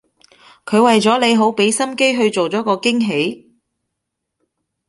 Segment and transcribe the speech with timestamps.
[0.65, 3.53] 佢為咗你好畀心機去做咗個驚喜